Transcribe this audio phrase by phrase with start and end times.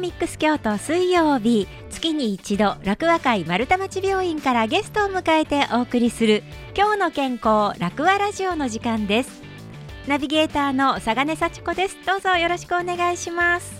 [0.00, 6.42] ミックス京都水曜日月に一度楽和会丸太町病院からゲストを迎えてお送りする
[6.74, 9.42] 今日の健康楽和ラジオの時間です。
[10.08, 11.98] ナビゲーターの佐賀根幸子です。
[12.06, 13.79] どうぞよろしくお願いします。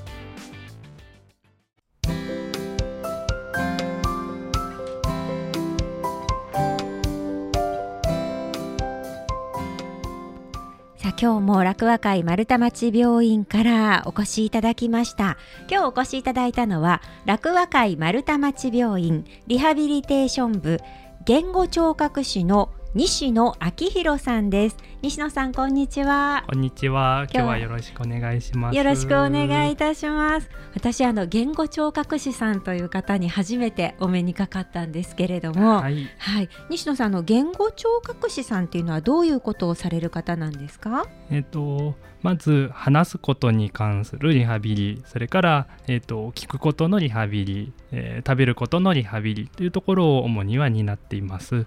[11.11, 15.39] さあ今日も楽和会丸太町病院からお越しいただきました。
[15.69, 20.79] 今日お越しいただいたのは楽和会丸太町病院リハビリテーション部
[21.25, 24.77] 言語聴覚士の西野昭弘さんです。
[25.01, 26.43] 西野さんこんにちは。
[26.49, 27.29] こんにちは。
[27.33, 28.77] 今日はよろしくお願いします。
[28.77, 30.51] よろしくお願いいたします。
[30.75, 35.83] 私あの言語聴覚士さんという方に初めてお目にかかったんですけれども。
[35.83, 41.07] はい、はい、西野さんの言語聴覚士さんっていうのはどういうことをされる方なんですか？
[41.31, 45.03] えっ、とまず話すことに関するリハビリ。
[45.07, 51.67] それから、えーと、聞くことのリハビリ、えー、食べることのリハビリというところを主には担っています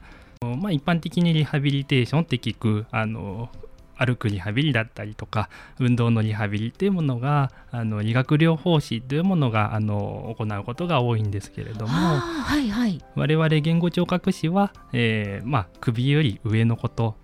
[0.58, 3.50] まあ、一般的にリハビリテーションって聞くあの
[3.96, 17.16] 歩くリハビリだったりとか運動のリハビリというものがあの理学療法士というものがあの行うことが多いんですけれども、はいはい、我々言語聴覚士は、えーまあ、首より上のこと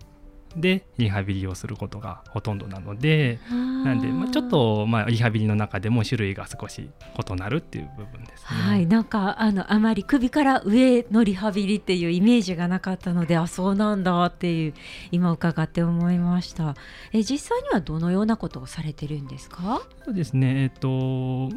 [0.55, 6.89] でリハビリをすることがほとんどなのでなんで、まあ、ちょっと、まあ、リハビリの中でも種類が少し
[7.29, 8.47] 異なるっていう部分ですね。
[8.49, 14.73] はい、なんかあのあまり首から上のリハビリっていうイメージがなかったのであそうなんだっていう
[15.11, 16.75] 今伺って思いました。
[17.13, 19.81] え実際にはどのようなことをされてるんですか？
[20.03, 21.49] そうですね、えっと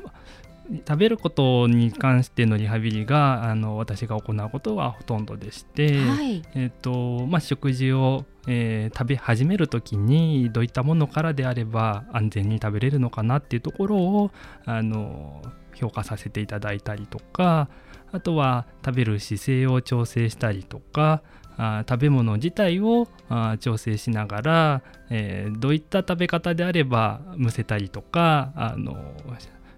[0.79, 14.31] 食べることに関してのリハビリがあの私が行うことはほとんどでして、はい、えーとまあ、食事を、えー、食べ始める時にどういったものからであれば安全に食べれるのかなっていうところを
[14.65, 15.43] あの
[15.75, 17.69] 評価させていただいたりとか
[18.11, 21.23] あとは食べる姿勢を調整したりとか
[21.57, 29.15] あ食べ物自体をあ調整しながら、えー、どういった食べ方であればむせたりとかあの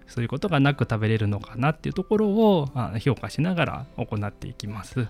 [0.07, 4.99] そういうことがなく食べれるのかなっていうところを評価しながら行っていきます。
[4.99, 5.03] え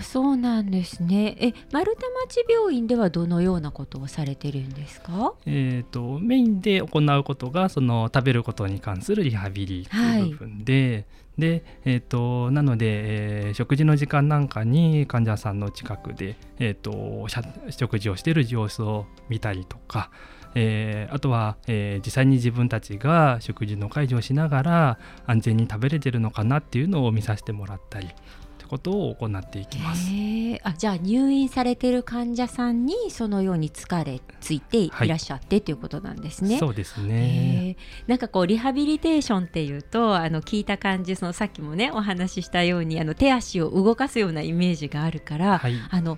[0.00, 1.36] ー、そうなんですね。
[1.40, 5.34] え、丸太町病院ではどのようなことをされてるんですか？
[5.46, 10.92] えっ、ー、とメインで行うことがその食べることに関するリハビリという部分で。
[10.92, 17.26] はいで、えーと、なので、えー、食事の時間なんかに患者さんの近くで、えーと
[17.70, 20.12] 食事をしている様子を見たりとか、
[20.54, 28.10] えー、あとは、えー、実際に自分たちが食事の介助をしながら安全に食べれてるのかなっていうのを見させてもらったりっ
[28.56, 30.10] てことを行っていきます。
[30.62, 36.58] あじゃあ入院されてる患者さんにそのように疲れついていらっしゃって、はい、ということなんですね。
[36.58, 37.76] そうですね。
[38.06, 46.16] なんかこうリハビリテーションっていうとあの聞いた感じそのさっきもねお話ししたようにあの手足を動かすようなイメージがあるから、はい、あの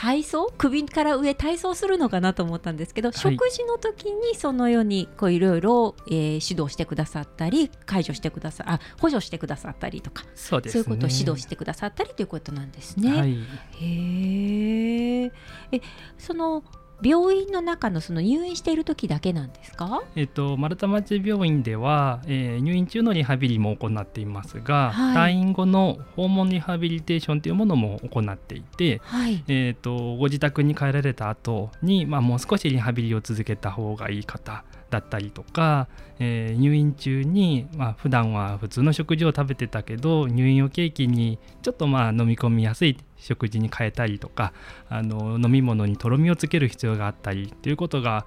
[0.00, 0.50] 体操？
[0.56, 6.14] 首から上体操するのかなと思ったんですけど、はい、食事の時にそのようにこういろいろ、えー、
[6.50, 13.10] 指導してくださったり解除してくださあ補助してくださったりとかそう、ね,、いうことを指導してくださったりということなんですね。
[13.14, 13.36] はい、
[13.82, 15.80] へえ
[16.16, 16.64] その
[17.02, 44.52] 病院の中のその入院している時だけなんですか、えっと、丸太町病院では、えー、入院中のリハビリも行っていますが、はい、退院後の訪問リハビリテーションというものも行っていて、はい、えーと、ご自宅に帰られた後に、まあ、もう少しリハビリを続けた方がいい方だったりとか、えー、入院中に、まあ普段は普通の食事を食べてたけど入院を契機にちょっとまあ飲み込みやすい食事に変えたりとか
[44.88, 48.26] あの飲み物にとろみをつける必要があったりということが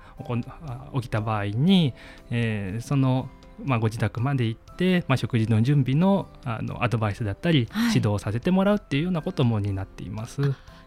[0.94, 1.94] 起きた場合に、
[2.32, 3.30] えー、その
[3.64, 10.42] まあ、ご自宅まで行って、まあ、食事の準備のあのアドバイスだったり、指導をさせてもらうっていうようなことも担っています。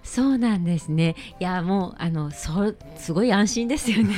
[0.06, 1.16] そうなんですね。
[1.40, 4.14] いやもうあのそうすごい安心ですよね。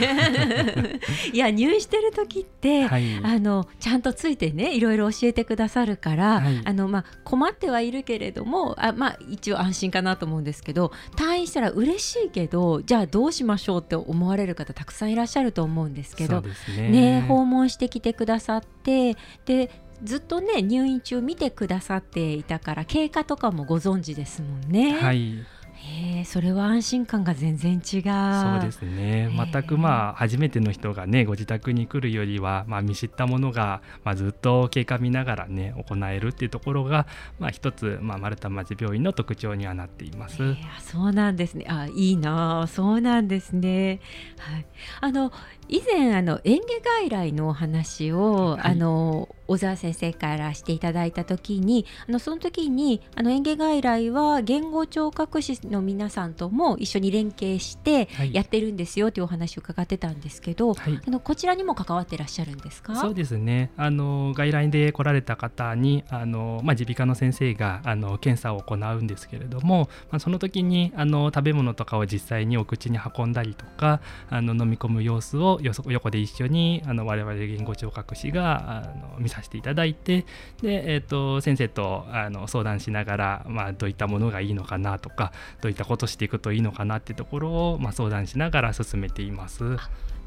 [1.32, 16.42] いや入院してる時って、はい、あのちゃんとついてねいろいろ教えてくださるから、はい、あのまあ困ってはいるけれどもあまあ一応安心かなと思うんですけど退院したら嬉しいけどじゃあどうしましょうって思われる方たくさんいらっしゃると思うんですけど
[16.76, 19.70] ね、ね、訪問してきてくださってで
[20.04, 24.92] ずっとね入院中見てくださっていたから経過とかもご存知ですもんね。
[24.92, 25.44] はい
[25.80, 27.80] へえそれは安心感が全然違う。
[27.80, 29.30] そうですね。
[29.52, 37.06] 全くまあ初めての人がねご自宅に来るよりは、まあ、見知ったものが、まあ、ずっと経過見ながらね行えるっていうところが、
[37.38, 40.56] まあ、一つ、まあ、丸太町病院の特徴にはなっています。
[40.80, 41.66] そうなんですね。
[41.68, 44.00] あいいなそうなんですね。
[44.38, 44.66] はい、
[45.00, 45.32] あの
[45.68, 62.96] 以前あの園芸外来のお話を、はい、あの小沢先生からしていただいた時にあのその時にあの園芸外来は言語聴覚士の皆さんとも一緒に連携してやってるんですよというお話を伺ってたんですけど、はい、あのこちらにも関わってらっしゃるんですか？
[62.96, 63.70] そうですね。
[63.76, 74.00] あの外来で来られた方にあの、まあ、耳鼻科の先生があの検査を行うんですけれども、まあ、その時にあの食べ物とかを実際にお口に運んだりとか
[74.30, 80.24] あの飲み込む様子を横で一緒にあの我々言語聴覚士があの見させていただいて
[80.62, 89.76] で、えーと、先生とあの相談しながら、まあ、どういったものがいいのかなとかどういったことしていくといいのかなってところを、まあ、相談しながら進めています。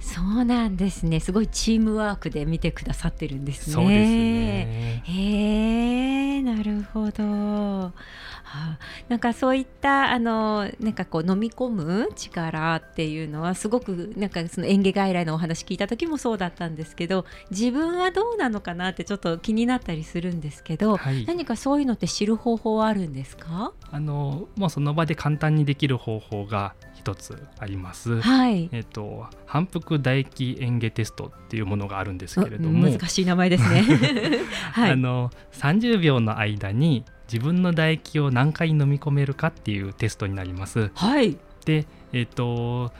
[0.01, 1.19] そうなんですね。
[1.19, 3.73] すごいチームワークで見てくださってるんですね。
[3.73, 5.03] そうですね。
[5.05, 7.23] へえ、なるほど。
[7.23, 8.77] はあ、
[9.07, 23.71] なんかそういったあのなんかこう飲み込む力っていうのはすごくなんかその演芸外来のお話聞いた時もそうだったんですけど自分はどうなのかなってちょっと気になったりするんですけど、はい、何かそういうのって知る方法はあるんですか？
[23.89, 28.21] あのもうその場で簡単にできる方法が一つあります。
[28.21, 28.69] はい。
[28.71, 33.81] えっ、と反復唾液演芸テストっていうものがあるんですけれども、難しい名前ですね。
[34.71, 34.91] はい。
[34.91, 40.91] あの30秒の間に自分の唾液を何回飲み込めるかっていうテストになります。
[40.93, 42.91] はい、で、えーと、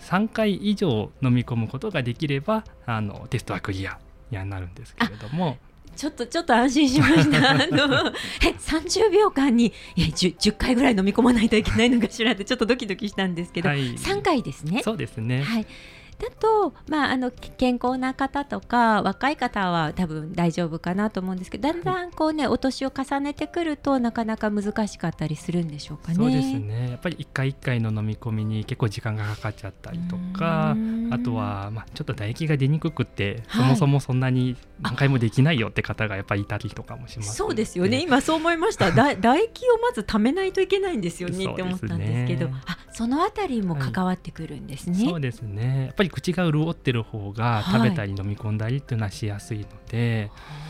[0.00, 3.98] 3回以上飲み込むことができればあのテストはクリア
[4.30, 5.58] になるんですけれども。
[5.96, 7.50] ちょっとちょっと安心しました。
[7.50, 14.82] あのえ30秒間にえ 10, 10回ぐらい飲み込まないといけないのかしらってちょっとドキドキしたんですけど、はい、3回ですね。
[14.82, 15.42] そうですね。
[15.42, 15.66] はい。
[16.20, 26.14] だと、まあ、あの健康な方とか若い方は多分大丈夫かなと思うんですけどだんだんこうねお年を重ねてくるとなかなか難しかったりするんでしょうかね。
[26.14, 30.76] そうですねやっぱり一回一回の飲み込みに結構時間がかかっちゃったりとか
[31.10, 38.00] あとは、まあ、ちょっと唾液が出にくくて、そもそもそんなに何回もできないよって方がやっぱりいたりとかもします、ね、そうですよね。
[38.02, 38.90] 今そう思いました。
[38.92, 41.44] 唾液をまず貯めないといけないんですよね。
[41.44, 42.50] って思ったんですけど。
[42.66, 45.86] あそのあたりも関わってくるんですね、はい、そうですね。
[45.86, 50.69] やっぱり口が潤ってる方が食べたり飲み込んだりっていうのはしやすいので、は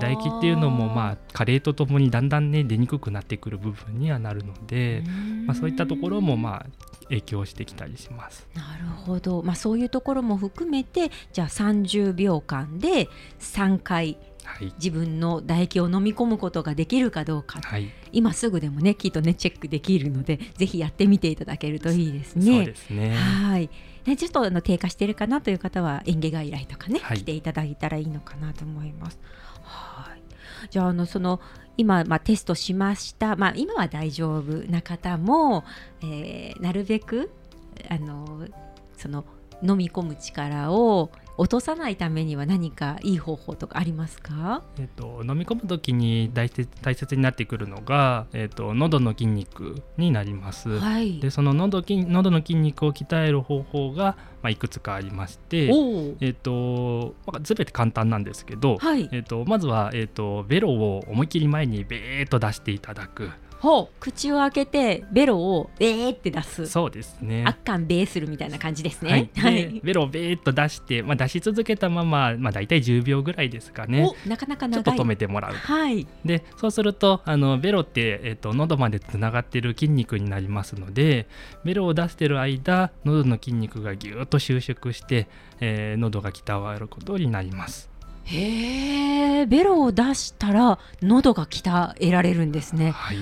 [0.00, 5.02] 唾液っていうのもまあ加齢とともにだんだんね出にくくなってくる部分にはなるので、
[5.46, 6.66] まあ、そういったところもまあ
[7.04, 8.46] 影響してきたりします。
[8.54, 13.08] なるほど、まあ、そういうところも含めてじゃあ30秒間で
[13.40, 14.18] 3回
[14.48, 22.44] はい、自分の唾液を飲み込むことができるかどうか、はい、今すぐでもねきっとねチェックできるのでぜひやってみていただけるといいですね。
[22.44, 23.14] そうですね。
[23.14, 23.68] はい。
[24.06, 29.18] ね、ちょっとあの低下しているかなという方は園芸外来とかね、はい、来ていただいたらいいのかなと思います。
[29.68, 30.22] はい。
[30.70, 31.40] じゃああのその
[31.76, 35.64] 今、まあ、テストしました、まあ、今は大丈夫な方も、
[36.02, 37.30] えー、なるべく
[37.88, 38.46] あの
[38.96, 39.24] その
[39.62, 46.50] 飲み込む力を落とさないためには何かいい方法とかありますか、えっと、飲み込む時に大
[46.82, 55.70] 大切になってくるのが、えっと、喉の筋肉になります、はい、でその喉筋喉の筋肉を鍛える方法が、まあ、いくつかありまして、
[56.20, 63.30] えっとまあ、全て簡単なんですけど、はい、えっと、まずは、えっと、ベロを思いっきり前にベーっと出していただく。
[63.60, 66.66] ほう口を開けてベロをベーって出す。
[66.66, 67.44] そうですね。
[67.46, 69.30] あっかんベーするみたいな感じですね。
[69.36, 74.10] はい、ベロをベーっと出して、まあ、出し続けたまま、まあ、大体10秒ぐらいですかね。
[74.26, 75.52] なかなかちょっと止めてもらう。
[75.52, 76.06] はい。
[76.24, 81.26] でそうするとあのベロって、えーと、喉までつながってる筋肉になりますので
[81.64, 85.28] ベロを出してる間喉の筋肉がぎゅっと収縮して、
[85.60, 87.90] えー、喉が鍛わることになります
[88.30, 92.90] へえベロを出したら喉が鍛えられるんですね。
[92.90, 93.18] はい、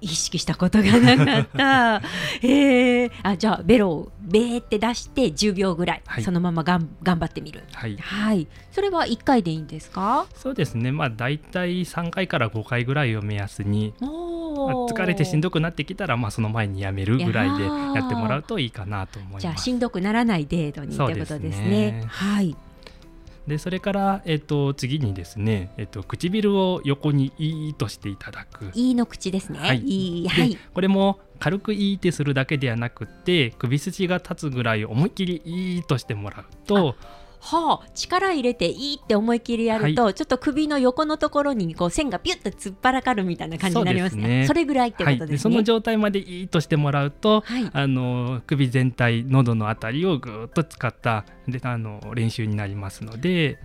[0.00, 2.02] 意識したことがなかった。
[2.42, 10.26] えー、あじゃあベロをベーって出して10秒ぐらい、はい、そのままがん頑張ってみる、はい、はい、それは1回でいいんですか？
[10.34, 10.92] そうですね。
[10.92, 19.42] まあ大体3回から5回ぐらいを目安に、まあ、疲れてしんどくなってきたら、まあ、その前にやめるぐらいでやってもらうといいかなと思います。
[19.42, 22.04] じゃあしんどくならない程度にということですね。
[22.08, 22.56] はい
[23.46, 28.70] でそれから、えーと、次にですね、えーと、唇を横にいいとしていただく。
[28.74, 29.58] いいの口ですね。
[29.58, 36.94] はい、はい、これも軽くいいってするだけではなくて首筋が立つぐらい思いっきりいいとしてもらうと
[37.44, 44.22] はあ、力入れていいって思い切りやると、はい、ちょっと首の横のところにこう線がピュッと突っ張かるみたいな感じになりますね。
[44.22, 53.58] そ、ね、それぐらいってことですね、はい、その状態までいいとしてもらうと、はい、あの首全体喉のあたりをぐっと使ったであの練習になりますので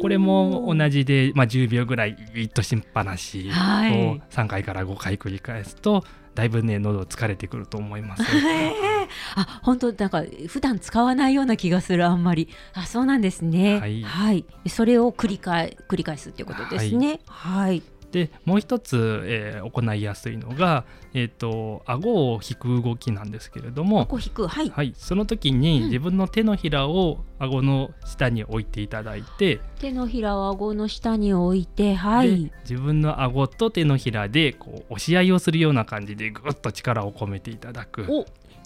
[0.00, 8.22] これも同じで、まあ、10秒ぐらいいっとしっぱなしを3回から5回繰り返すとだいぶね喉疲れてくると思います。
[9.34, 12.48] あ本当なんか普段使わないような気がするあんまり。
[12.74, 13.78] あそうなんですね。
[13.78, 17.20] はい、はい、それを繰り返繰り返すっていうことですね。
[17.26, 17.82] はい、はい。
[18.12, 24.02] でもう一つ、えー、行いやすいのが、えーと、顎を引く動きなんですけれども。
[24.02, 38.06] 顎引く、はい、はい、その時に自分の手のひらを顎の下に置いていただいて、うん、手のひらを顎の下に置いて、はい、自分の顎と手のひらでこう押し合いをするような感じでぐっと力を込めていただく。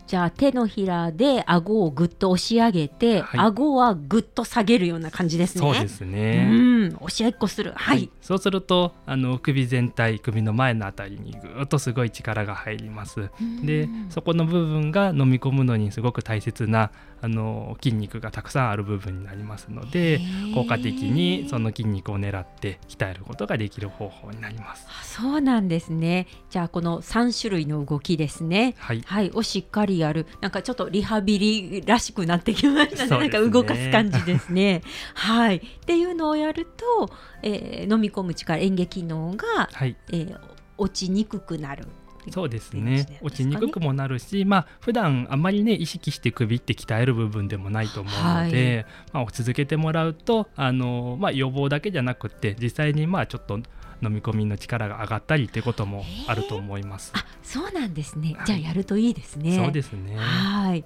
[0.07, 5.61] じゃあ手のひらで顎をぐっと押し上げて、はい、顎はぐっと下げるような感じですね。
[5.61, 6.49] そうですね。
[6.51, 7.73] うん、押し合いっこする。
[7.73, 7.97] はい。
[7.99, 13.31] はい、そうするとあの首全体首の前のあたりにぐっとすごい力が入ります。
[13.65, 20.21] でそこの部分が飲み込むのにすごく大切なあの筋肉がたくさんある部分になりますので
[20.55, 24.87] 効果的にその筋肉を狙って鍛えることができる方法になります。
[25.03, 26.27] そうなんですね。
[26.51, 28.75] じゃあこの3種類の動きですね。
[28.79, 33.11] はい、はい、をしっかりやるなんかちょっとリハビリらしくなってきましたね。
[33.11, 34.83] ねなんか動かす感じですね。
[35.15, 35.57] はい。
[35.57, 37.11] っていうのをやると、
[37.43, 40.41] えー、飲み込む力演劇能が、はい、えー、
[40.79, 41.87] 落ちにくくなる。
[42.31, 53.61] そうですね落ちにくくもなるしまあ普段あんまりね意識して首って鍛える部分でもないと思うので、はい、まあ、続けてもらうとあの、まあ、予防だけじゃなくて実際にまあちょっと
[54.03, 57.13] 飲み込みの力が上がったりということもあると思います。
[57.15, 59.57] あそうなんですね、じゃあやるといいですね。
[59.57, 60.17] そうですね。
[60.17, 60.85] はい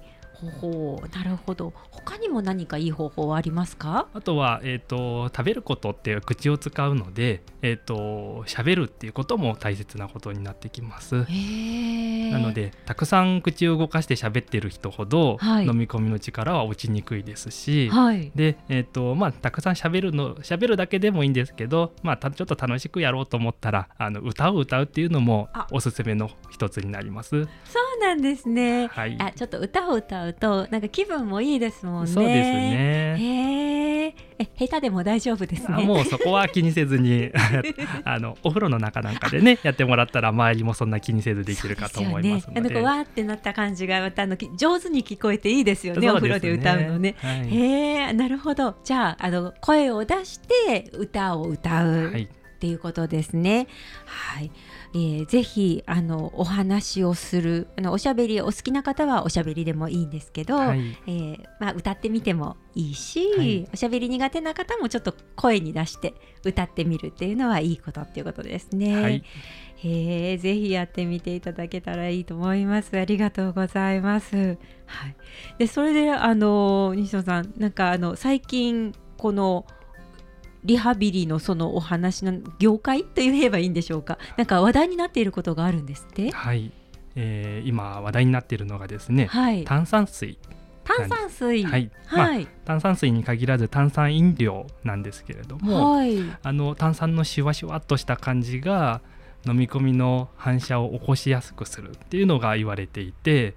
[0.49, 1.73] ほうなるほど。
[1.91, 4.07] 他にも何かいい方法はありますか？
[4.13, 11.15] あとは、えーと、食べることって口を使うので、えーと、喋るっていうことも大切なことになってきます。
[11.15, 27.29] なのでたくさん口を動かして喋ってる人ほど、はい、飲み込みの力は落ちにくいですし、はい、で、えーとまあ、たくさん喋るの喋るだけでもいいんですけど、まあ、ちょっと楽しくやろうと思ったらあの歌を歌うっていうのもおすすめの一つになります。
[27.29, 27.37] そ
[27.97, 32.11] うなんですね、はい、あちょっと歌を歌うとなんか気分もいいですもんね。
[32.11, 33.17] そうですね。
[33.19, 34.05] へ
[34.39, 35.83] え、下手でも大丈夫ですね。
[35.83, 37.31] もうそこは気にせずに
[38.03, 42.61] あのお風呂の中なんかでね やってもらったら周りもそんな気にせずできるかと思いますので。
[42.61, 46.01] でね、あのわーってなった感じがまたあの上手に聞こえていいですよね。
[46.01, 47.15] ねお風呂で歌うのね。
[47.19, 48.75] はい、へえ、なるほど。
[48.83, 52.11] じゃああの声を出して歌を歌う。
[52.11, 52.27] はい
[52.61, 53.65] っていうことですね。
[54.05, 54.51] はい、
[54.93, 66.13] えー、ぜひあのお話をするあのおしゃべりお好きな方はおしゃべりでもいいんですけど、はい、えー、まあ、歌ってみてもいいし、はい、おしゃべり苦手な方もちょっと声に出して
[66.45, 69.01] 歌ってみるっていうのはいいことっていうことですね。
[69.01, 69.23] はい、
[69.83, 72.95] えー、ぜひやってみていただけたらいいと思います。
[72.95, 74.59] ありがとうございます。
[74.85, 75.15] はい。
[75.57, 79.65] でそれであの西野さんなんかあの最近この
[80.63, 84.17] リハビリのそのお話の業界と言えばいいんでしょうか？
[84.37, 86.31] なんか話題になっていることがあるんですって？
[86.31, 86.71] はい。
[87.15, 90.37] えー、今話題になっているのがですね、はい、炭酸水
[90.83, 91.63] 炭酸水。
[91.63, 99.01] はい、はい、まあ、炭酸水に限らず炭酸飲料なんですけれども、はい、あの炭酸のシュワシュワっとした感じが
[99.45, 103.55] 飲み込みの反射を起こしやすくするっていうのが言われていて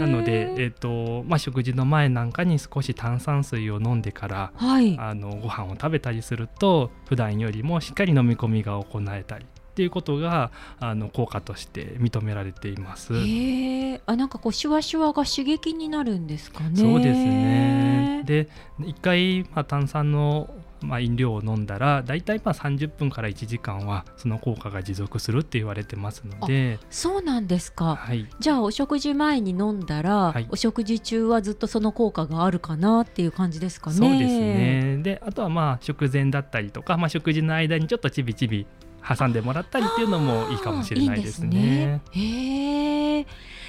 [0.00, 13.14] なので、えーとまあ、食事の前なんかに少し炭酸水を飲んでから、はい、あのご飯を食べたりすると普段よりもしっかり飲み込みが行えたりっていうことがあの効果として認められています。
[13.14, 16.76] へあなんかこうシュワシュワが刺激になるんですかね。
[16.76, 18.22] そうですね。
[18.26, 18.48] で
[18.80, 20.50] 一回、まあ、炭酸の
[20.86, 26.78] まあ、飲料を飲んだら大体まあ30分から1時間はその効果が持続するって言われてますので。
[26.90, 33.96] そうなんですか、はい、じゃあお食事前に飲んだら、はい、お食事中はずっとその効果があるかなっていう感じですかね。
[33.96, 34.98] そうですね。
[35.02, 38.66] であとはまあ食前だったりとか、まあ、食事の間にちょっとちびちび
[39.02, 41.48] 挟んでもらったりっていうのもいいかもしれないですね。
[41.48, 43.20] いいですね。
[43.20, 43.26] へ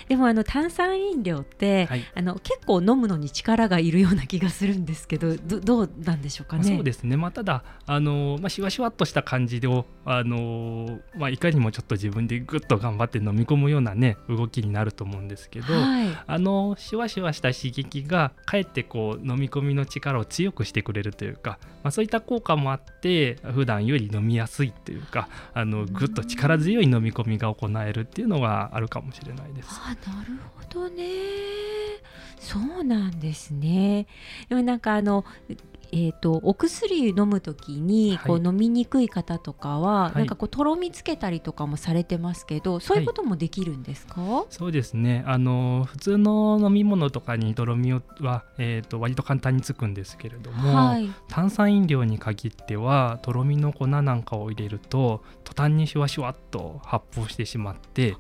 [0.08, 6.64] でもあの炭酸飲料って、はい、あの結構飲むのに力がいるような気がするんですけどどどうなんでしょうかね？
[6.64, 9.68] そうですね、まあ、ただあの、まあ、しわしわっとした感じで
[10.06, 29.70] あの、まあ、いかにもちょっと自分でぐっと頑張って飲み込むような、ね、動きになると思うんですけど、はい、あのしわしわした刺激がかえってこう飲み込みの力を強くしてくれるというか、まあ、そういった効果もあって普段より飲みやすいというかあのぐっと力強い飲み込みが行えるっていうのがあるかもしれないです。
[29.96, 31.04] なるほどね。
[32.40, 34.08] そうなんですね。
[34.50, 35.26] でもなんかあの
[35.96, 45.24] えーと、お薬飲む時にこう飲みにくい方とかは、はい、なんかこうとろみつけたりとかもされてますけど、そういうこともできるんですか、はい、そうですね。
[45.28, 48.02] あの普通の飲み物とかにとろみは、
[48.58, 58.16] えーと、割と簡単につくんですけれども、はい、炭酸飲料に限ってはとろみの粉なんかを入れると途端にシュワシュワっと発泡してしまって、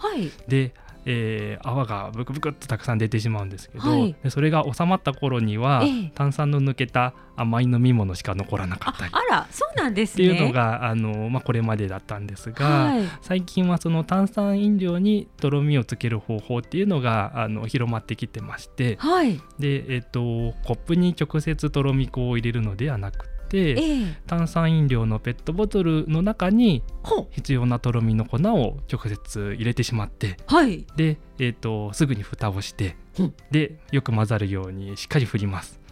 [0.47, 9.11] でえー、泡がブクブクっとたくさん出てしまうんですけど、はい、それが収まった頃には、えー、炭酸の抜けた甘い飲み物しか残らなかったり。
[9.13, 23.32] あらそうなんです、ね、っていうのがあの、まあ、これまでだったんですが、はい、最近はその炭酸飲料にとろみをつける方法っていうのがあの広まってきてまして、はい、で、えーと、コップに直接とろみ粉を入れるのではなく
[24.27, 26.83] 炭酸飲料のペットボトルの中に
[27.31, 32.95] 必要なとろみの粉を直接入れてしまって、はい、で、えーとすぐに蓋をして、
[33.51, 35.82] でよく混ざるようにしっかり振ります。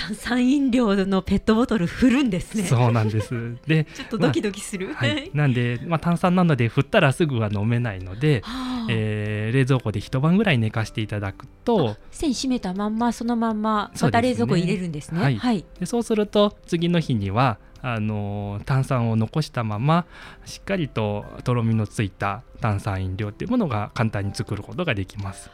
[0.00, 2.64] 炭酸飲料のペットボトル振るんですね。
[2.64, 3.56] そうなんです。
[3.66, 4.88] で、 ちょっとドキドキする。
[4.88, 15.20] まあ、はい、なんで、まあ炭酸なので振ったらすぐは飲めないので、はあ、えー、冷蔵庫で一晩ぐらい寝かしていただくと、線閉めたまんまそのまんままた冷蔵庫入れるんですね。
[15.20, 15.36] はい。
[15.36, 20.06] はい、でそうすると次の日にはあの炭酸を残したまま
[20.44, 25.50] しっかりととろみのついた炭酸飲料っていうものが簡単に作ることができます。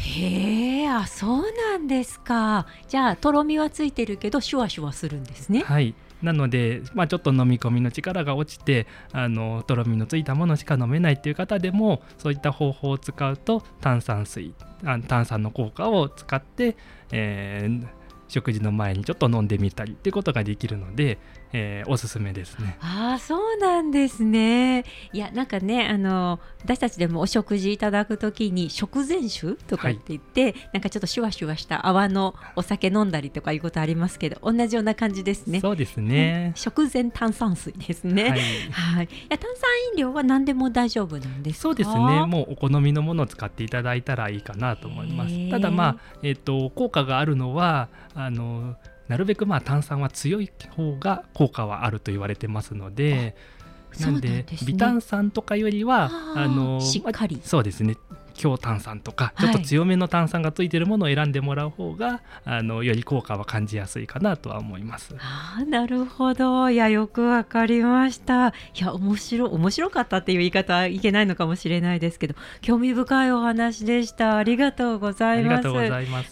[0.00, 2.66] へえあそうなんですか。
[2.86, 5.60] じゃあとろみはついてるけどシュワシュワするんですね。
[5.60, 5.94] はい。
[6.22, 14.52] なので、まあ、ちょっと飲み込みの力が落ちてあのとろみのついたものしか飲めないっていう方でもそういった方法を使うと炭酸水
[14.84, 16.76] あ炭酸の効果を使って、
[17.12, 17.86] えー、
[18.26, 21.18] 食事の前にちょっと飲んでみたりっていうことができるので、
[21.52, 22.76] えー、おすすめですね。
[22.80, 24.84] ああそうなんですね。
[25.12, 35.60] いやなんかねあの私たちでもお食事いただくときに食前酒とかって言って、はい、なんかちょっとシュワシュワした泡のお酒飲んだりとかいうことありますけど同じような感じですね。
[35.60, 36.52] そうですね。
[36.54, 38.30] うん、食前炭酸水ですね。
[38.30, 38.40] はい。
[38.70, 42.26] はい、いや炭酸飲料は何でも大丈夫なんですそうですね。
[42.26, 45.50] もうお好みのものを使っていただいたらいいかなと思います。
[45.50, 48.76] ただまあえっ、ー、と効果があるのはあの
[49.08, 53.34] なるべくまあ炭酸は強い方が効果はあると言われてますので。
[54.00, 57.96] なんで、ね、微炭酸とかよりはあのしっかり、そうですね
[58.38, 65.14] 強炭酸とかちょっと強めの炭酸がついてるものを選んでもらう方が、はい、あのより効果は感じやすいかなとは思います。
[65.18, 68.48] あなるほどいやよくわかりました。
[68.48, 75.50] いや面白面白かったっていう言い方はいけないのかもしれないですけど興味深いお話でしたありがとうございます。
[75.50, 76.30] ありがとうございます。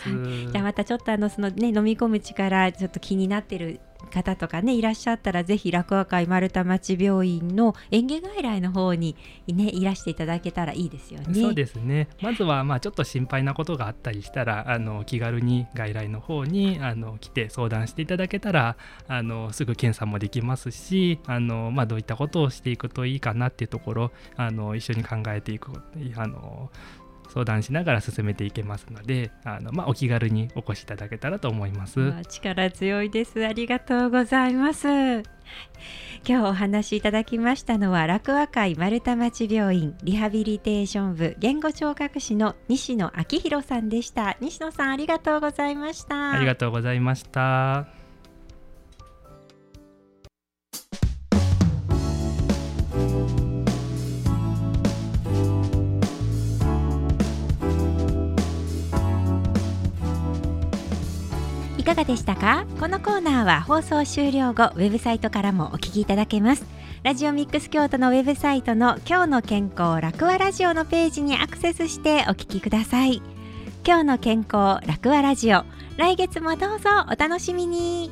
[0.52, 9.16] じゃあまたちょっとあのそのね飲み込む力ちょっと気になってる方とかねいらっしゃったらぜひ楽和会丸太町病院の園芸外来の方に
[9.46, 11.40] ねいらしていただけたらいいですよね。
[11.40, 18.76] そうですねまずはまあちょっと心配なことがあったりしたらあの気軽に外来の方にあの来て相談していただけたら
[19.08, 25.72] あのすぐ検査もできますしあの、まあ、どういったことをしていくといいかなっていうところあの一緒に考えていく
[26.16, 26.70] あの
[27.28, 32.12] 相談しながら進めていけますのであの、まあ、お気軽にお越しいただけたらと思います。
[32.28, 33.44] 力強いです。
[33.46, 34.86] ありがとうございます。
[34.88, 35.22] 今
[36.24, 44.36] 日お話しいただきましたのは楽和会丸太町病院リハビリテーション部言語聴覚士の西野昭弘さんでした。
[44.40, 46.32] 西野さんありがとうございました。
[46.32, 47.95] ありがとうございました
[61.86, 62.66] かがでしたか？
[62.80, 66.66] このコーナーは放送終了後ウェブサイトからもお聞きいただけます。
[67.04, 73.22] ラジオミックス京都のウェブサイトの今日の健康楽和ラジオのページにアクセスしてお聞きください。
[73.86, 75.62] 今日の健康楽和ラジオ
[75.96, 78.10] 来月もどうぞお楽しみに。